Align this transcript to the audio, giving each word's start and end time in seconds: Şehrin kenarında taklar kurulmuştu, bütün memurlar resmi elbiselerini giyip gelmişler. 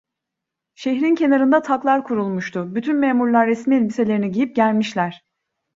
Şehrin 0.75 1.15
kenarında 1.15 1.61
taklar 1.61 2.03
kurulmuştu, 2.03 2.75
bütün 2.75 2.95
memurlar 2.95 3.47
resmi 3.47 3.75
elbiselerini 3.75 4.31
giyip 4.31 4.55
gelmişler. 4.55 5.21